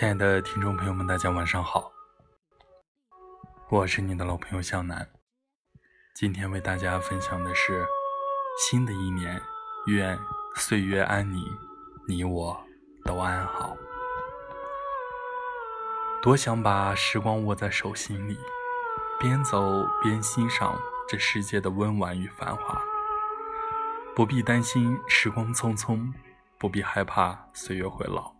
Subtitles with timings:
[0.00, 1.92] 亲爱的听众朋友们，大家晚上好，
[3.68, 5.06] 我是你的老朋友向南。
[6.14, 7.86] 今天为大家分享的是
[8.58, 9.38] 新的一年，
[9.88, 10.18] 愿
[10.56, 11.44] 岁月安宁，
[12.08, 12.58] 你我
[13.04, 13.76] 都安好。
[16.22, 18.38] 多想把时光握在手心里，
[19.20, 22.82] 边走边欣赏这世界的温婉与繁华。
[24.16, 26.10] 不必担心时光匆匆，
[26.58, 28.39] 不必害怕岁月会老。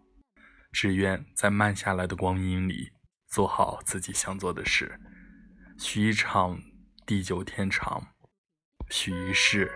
[0.72, 2.92] 只愿在慢下来的光阴里，
[3.28, 5.00] 做好自己想做的事，
[5.78, 6.60] 许一场
[7.04, 8.08] 地久天长，
[8.88, 9.70] 许一世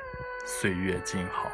[0.47, 1.51] 岁月静好。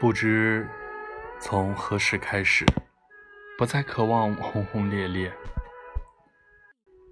[0.00, 0.66] 不知。
[1.42, 2.66] 从何时开始，
[3.56, 5.32] 不再渴望轰轰烈烈，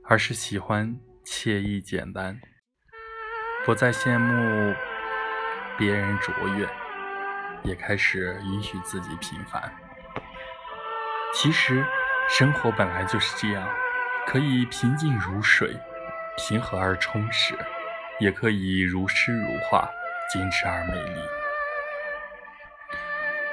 [0.04, 2.34] 而是喜欢惬意简单；
[3.64, 4.74] 不再羡慕
[5.78, 6.68] 别人卓越，
[7.62, 9.74] 也开始允许自己平凡。
[11.34, 11.82] 其实，
[12.28, 13.66] 生活本来就是这样，
[14.26, 15.74] 可以平静如水，
[16.36, 17.54] 平和而充实；
[18.20, 19.88] 也可以如诗如画，
[20.30, 21.20] 精致而美丽。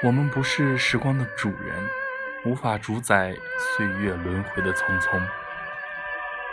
[0.02, 1.88] 我们不是时光的主人，
[2.44, 5.18] 无法主宰岁月轮回的匆匆。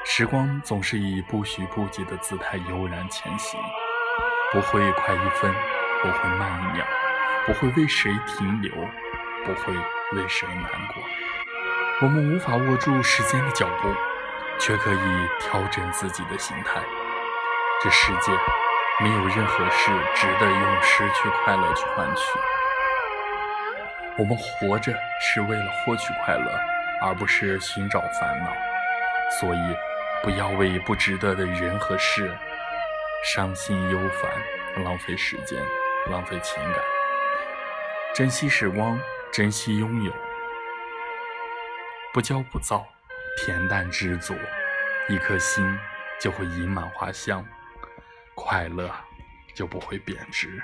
[0.05, 3.59] 时光总是以不许不及的姿态悠然前行，
[4.53, 5.53] 不会快一分，
[6.02, 6.85] 不会慢一秒，
[7.45, 8.72] 不会为谁停留，
[9.44, 9.73] 不会
[10.13, 11.03] 为谁难过。
[12.01, 13.94] 我们无法握住时间的脚步，
[14.57, 16.81] 却可以调整自己的心态。
[17.84, 18.31] 这世界
[19.01, 22.40] 没有任何事值得用失去快乐去换取。
[24.16, 26.51] 我们活着是为了获取快乐，
[27.01, 28.53] 而不是寻找烦恼。
[29.40, 29.75] 所以，
[30.22, 32.31] 不要为不值得的人和事
[33.25, 35.59] 伤心忧烦，浪费时间，
[36.12, 36.84] 浪费情感。
[38.13, 39.00] 珍惜时光，
[39.31, 40.13] 珍惜拥有，
[42.13, 42.85] 不骄不躁，
[43.40, 44.35] 恬淡知足，
[45.09, 45.75] 一颗心
[46.19, 47.44] 就会盈满花香，
[48.35, 48.91] 快乐
[49.56, 50.62] 就不会贬值。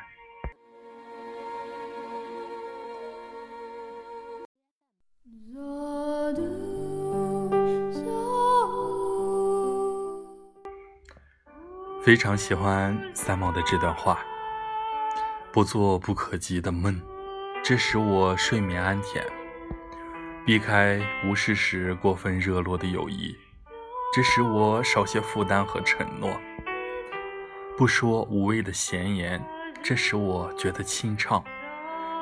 [12.01, 14.19] 非常喜欢三毛的这段话
[15.51, 16.99] ：“不做不可及的梦，
[17.61, 19.21] 这使我睡眠安恬；
[20.45, 23.35] 避开无事时过分热络的友谊，
[24.15, 26.29] 这使我少些负担和承诺；
[27.77, 29.45] 不说无谓的闲言，
[29.83, 31.43] 这使我觉得清畅；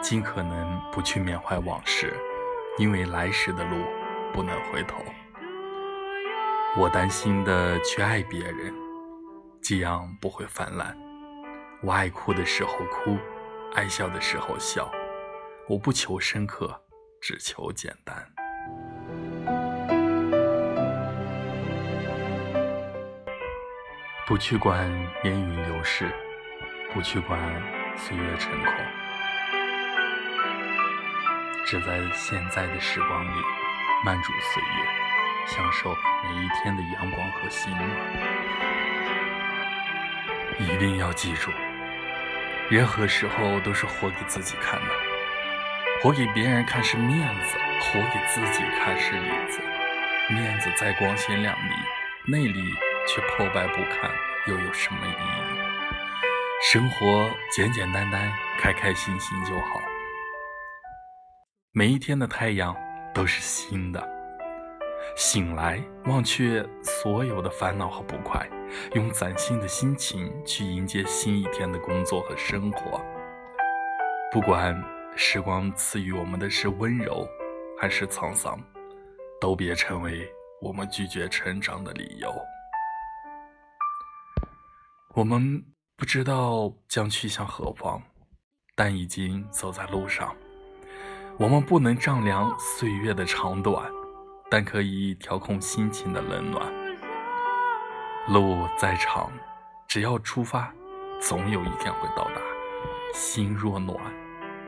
[0.01, 2.15] 尽可能不去缅怀往事，
[2.79, 3.77] 因为来时的路
[4.33, 4.97] 不能回头。
[6.75, 8.73] 我担心的去爱别人。”
[9.61, 10.97] 这样不会泛滥。
[11.81, 13.17] 我爱哭的时候哭，
[13.75, 14.89] 爱笑的时候笑。
[15.67, 16.81] 我不求深刻，
[17.21, 18.15] 只求简单。
[24.25, 24.89] 不去管
[25.23, 26.09] 烟云流逝，
[26.93, 27.39] 不去管
[27.97, 28.73] 岁月成空，
[31.65, 33.41] 只在现在的时光里
[34.05, 38.86] 慢煮岁月，享受每一天的阳光和心暖。
[40.59, 41.51] 一定要记住，
[42.69, 44.87] 任何时候都是活给自己看的。
[46.01, 49.59] 活给别人看是面子，活给自己看是里子。
[50.29, 52.73] 面子再光鲜亮丽，内里
[53.07, 54.11] 却破败不堪，
[54.47, 55.57] 又有什么意义？
[56.71, 59.79] 生活简简单单，开开心心就好。
[61.71, 62.75] 每一天的太阳
[63.13, 64.16] 都是新的。
[65.17, 68.47] 醒来，忘却所有的烦恼和不快，
[68.93, 73.03] 用崭新的心情去迎接新一天的工作和生活。
[74.31, 74.79] 不管
[75.15, 77.27] 时光赐予我们的是温柔，
[77.81, 78.61] 还是沧桑，
[79.41, 80.31] 都别成为
[80.61, 82.31] 我们拒绝成长的理由。
[85.15, 85.65] 我们
[85.97, 87.99] 不知道将去向何方，
[88.75, 90.31] 但已经走在路上。
[91.39, 93.91] 我们不能丈量岁月的长短。
[94.49, 96.65] 但可以调控心情的冷暖。
[98.29, 99.31] 路再长，
[99.87, 100.73] 只要出发，
[101.19, 102.41] 总有一天会到达。
[103.13, 103.97] 心若暖，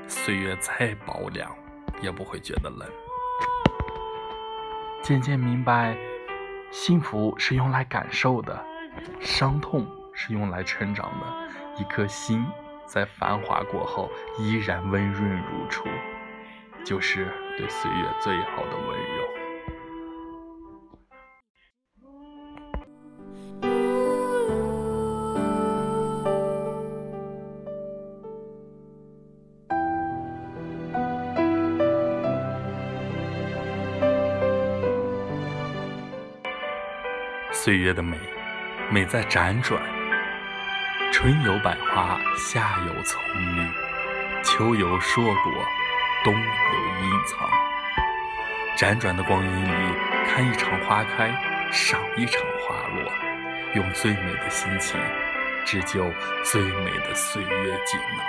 [0.08, 1.54] 岁月再薄凉，
[2.02, 2.90] 也不会觉得冷。
[5.02, 5.98] 渐渐明白，
[6.72, 8.66] 幸福是用来感受的，
[9.20, 11.81] 伤痛是用来成长的。
[11.81, 12.46] 一颗心
[12.86, 15.86] 在繁华过后，依然温润如初。
[16.86, 17.28] 就是
[17.58, 19.19] 对岁月最好的温柔。
[37.61, 38.17] 岁月的美，
[38.89, 39.81] 美在辗转。
[41.11, 43.21] 春有百花，夏有葱
[43.57, 43.67] 绿，
[44.41, 45.67] 秋有硕果，
[46.23, 47.50] 冬有阴藏。
[48.77, 49.94] 辗转的光阴里，
[50.25, 51.27] 看一场花开，
[51.69, 53.11] 赏一场花落，
[53.75, 54.97] 用最美的心情，
[55.65, 56.09] 织就
[56.45, 58.25] 最美的岁月锦囊。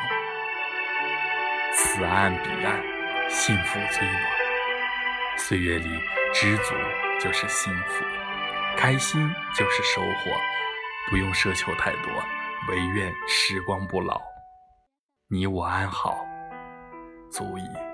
[1.72, 2.82] 此岸彼岸，
[3.30, 4.22] 幸福最暖。
[5.36, 6.02] 岁月里，
[6.34, 6.74] 知足
[7.20, 8.04] 就是幸福。
[8.80, 10.30] 开心就是收获，
[11.10, 12.10] 不用奢求太多，
[12.70, 14.18] 唯愿时光不老，
[15.28, 16.24] 你我安好，
[17.30, 17.89] 足矣。